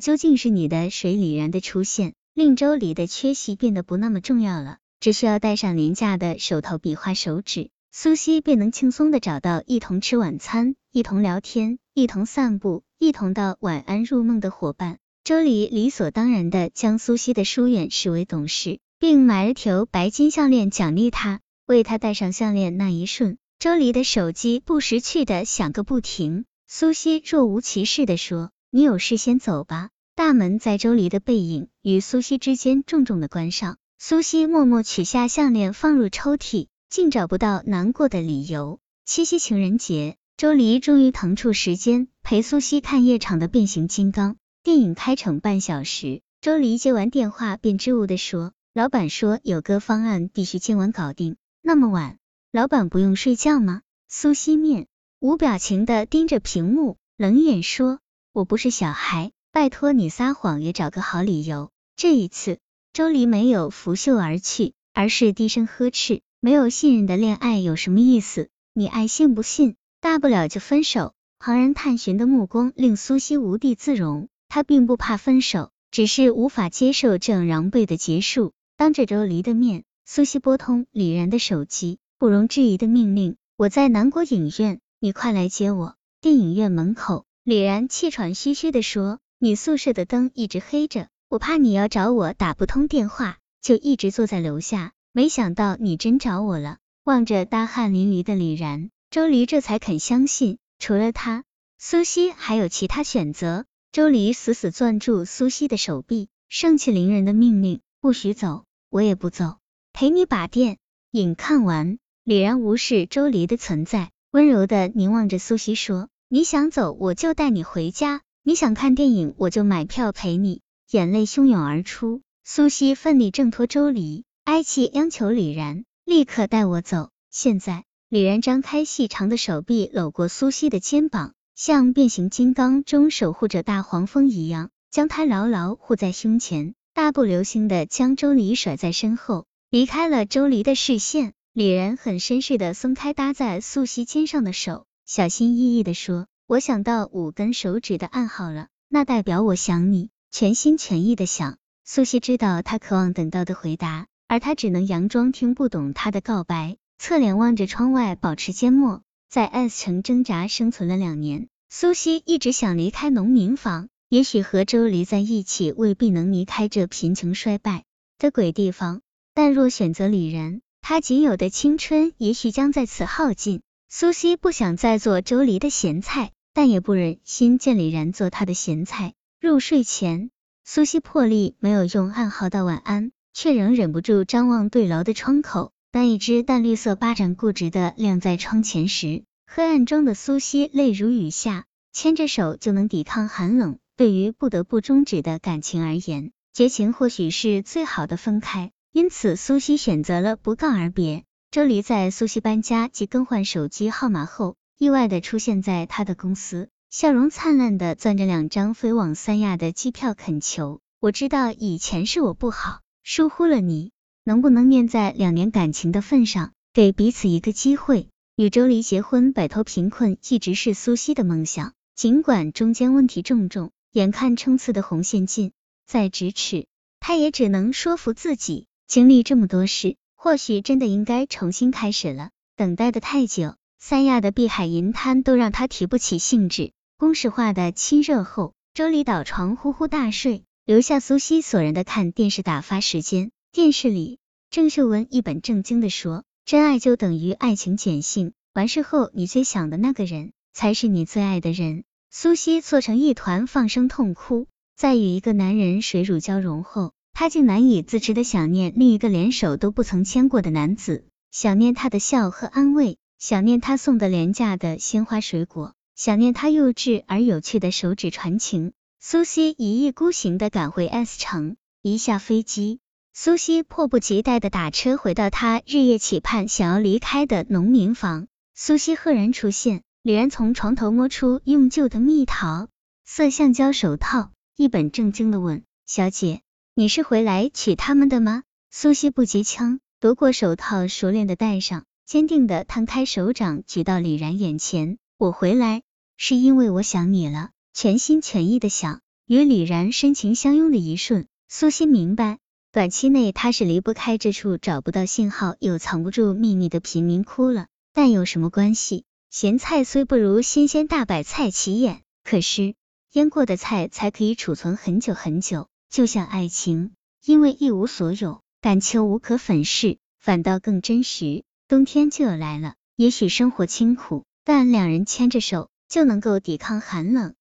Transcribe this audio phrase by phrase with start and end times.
[0.00, 4.78] 究竟是你的水李然的出现，令周黎的缺席变得不那么重要了。
[4.98, 14.98] 只需要戴上廉价的手头比划手指，苏西便能轻松的找到一同吃晚餐、一同聊天、一同散步、一同到晚安入梦的伙伴。
[15.24, 21.40] 周黎理所当然的将苏西的疏远视为懂事，并买了条白金项链奖励他。
[21.66, 26.44] 为他戴上项链那一瞬，周黎的手机不识趣的响个不停。
[26.66, 33.78] 苏西若无其事的说：“你有事先走吧。”大门在周黎的背影与苏西之间重重的关上。
[33.98, 38.80] 苏西默默取下项链，放入抽屉，竟找不到难过的理由。
[39.06, 44.94] 七夕情人节，周黎终于腾出时间陪苏西看夜场的变形金刚电影。
[44.94, 51.36] 开场半小时，周黎接完电话便支吾的说：“老板说有个方案必须今晚搞定。
[51.62, 52.18] 那么晚，
[52.52, 54.86] 老板不用睡觉吗？”苏西面
[55.18, 58.00] 无表情的盯着屏幕，冷眼说
[58.32, 62.58] ：“我不是小孩，拜托你撒谎也找个好理由。”这一次。
[62.92, 68.48] 周黎没有拂袖而去，而是低声呵斥：“没有信任的恋爱有什么意思？
[68.74, 69.76] 你爱信不信？
[70.00, 78.52] 大不了就分手。”旁人探寻的目光令苏西无地自容，他并不怕分手，只是无法接受这样狼狈的结束。
[78.76, 94.92] 当着周黎的面，苏西拨通李然的手机，不容置疑的命令：“我在南国影院，你快来接我。”电影院门口，李然气喘吁吁的说：“你宿舍的灯一直黑着。”我怕你要找我打不通电话，就一直坐在楼下。
[95.10, 96.78] 没想到你真找我了。
[97.02, 101.42] 望着大汗淋漓的李然，周黎这才肯相信，除了他，
[101.76, 103.64] 苏西还有其他选择。
[103.90, 109.58] 周黎死死攥住苏西的手臂，盛气凌人的命令：不许走，我也不走，
[109.92, 110.78] 陪你把电
[111.10, 111.98] 影看完。
[112.22, 120.60] 李然无视周黎的存在，温柔的凝望着苏西说：你想走，我就带你回家；你想看电影，我就买票陪你。
[120.92, 127.10] 眼泪汹涌而出，苏西奋力挣脱周黎，哀泣央求李然立刻带我走。
[127.32, 141.32] 现在，李然张开细长的手臂，搂过苏西的肩膀，像变形金刚中守护者大黄蜂一样，将他牢牢护在胸前，大步流星的将周黎甩在身后，离开了周黎的视线。
[141.52, 159.02] 李然很绅士的松开搭在苏西肩上的手，小心翼翼的说：“我想到五根手指的暗号了，那代表我想你。”全心全意的想，苏西知道他渴望等到的回答，而他只能佯装听不懂他的告白，侧脸望着窗外，保持缄默。
[159.28, 167.82] 在 S 城挣扎生存了两年，苏西一直想离开农民房，也许和周离在一起未必能离开这贫穷衰败
[168.20, 169.00] 的鬼地方，
[169.34, 173.62] 但若选择李然，他仅有的青春也许将在此耗尽。
[173.92, 179.14] 苏西不想再做周黎的咸菜，但也不忍心见李然做他的咸菜。
[179.40, 180.30] 入睡前，
[180.64, 185.72] 苏西破例没有用暗号道晚安，却仍忍不住张望对楼的窗口。
[185.90, 191.64] 当一只淡绿色巴掌固执的亮在窗前时，黑暗中的苏西泪如雨下。
[191.92, 198.70] 牵着手就能抵抗寒冷，对于不得不终止的感情而言，绝情或许是最好的分开。
[198.92, 201.24] 因此，苏西选择了不告而别。
[201.50, 206.68] 周黎在苏西搬家及更换手机号码后，意外的出现在他的公司。
[206.90, 213.90] 笑容灿烂的攥着两张飞往三亚的机票，恳求：“我知道以前是我不好，疏忽了你，
[214.22, 218.06] 能不能念在两年感情的份上，给彼此一个机会？
[218.36, 221.72] 与周黎结婚，摆脱贫困，一直是苏西的梦想。
[221.96, 225.50] 尽管中间问题重重，眼看冲刺的红线近
[225.84, 226.68] 在咫尺，
[227.00, 232.28] 他也只能说服自己，经历这么多事，或许真的应该重新开始了。
[232.54, 243.30] 等待的太久，三亚的碧海银滩都让他提不起兴致。”公式化的亲热后，周黎倒床呼呼大睡，留下苏西索然的看电视打发时间。
[243.50, 244.18] 电视里，
[244.50, 254.48] 郑秀文一本正经的说：“真爱就等于爱情碱性，完事后你最想的那个人，才是你最爱的人。”苏西搓成一团，放声痛哭。
[254.76, 265.74] 在与一个男人水乳交融后，他竟难以自持的想念另一个连手都不曾牵过的男子，想念他的笑和安慰，想念他送的廉价的鲜花水果。
[265.94, 271.56] 想念他幼稚而有趣的手指传情，苏西一意孤行的赶回 S 城。
[271.82, 272.80] 一下飞机，
[273.12, 278.28] 苏西迫不及待的打车回到他日夜期盼想要离开的农民房。
[278.54, 282.68] 苏西赫然出现，李然从床头摸出用旧的蜜桃
[283.04, 286.40] 色橡胶手套，一本正经的问：“小姐，
[286.80, 288.42] 你是回来娶他们的吗？”
[288.72, 295.82] 苏西不急枪，夺过手套，熟练的戴上，坚定的摊开手掌，举到李然眼前：“我回来。”
[296.16, 299.02] 是因为我想你了，全心全意的想。
[299.26, 302.38] 与李然深情相拥的一瞬，苏西明白，
[302.72, 307.66] 短期内他是离不开这处找不到信号又藏不住秘密的贫民窟了。
[307.92, 309.04] 但有什么关系？
[309.28, 312.74] 咸菜虽不如新鲜大白菜起眼，可是
[313.12, 315.68] 腌过的菜才可以储存很久很久。
[315.90, 316.92] 就像爱情，
[317.24, 321.42] 因为一无所有，但却无可粉饰，反倒更真实。
[321.66, 327.34] 冬天就要来了，也许生活清苦，但两人牵着手就能够抵抗寒冷。